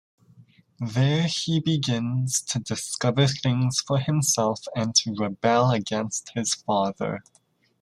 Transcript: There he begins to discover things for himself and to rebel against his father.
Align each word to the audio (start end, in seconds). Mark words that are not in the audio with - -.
There 0.79 1.27
he 1.27 1.59
begins 1.59 2.41
to 2.45 2.57
discover 2.57 3.27
things 3.27 3.81
for 3.81 3.99
himself 3.99 4.61
and 4.75 4.95
to 4.95 5.13
rebel 5.13 5.69
against 5.69 6.31
his 6.33 6.55
father. 6.55 7.21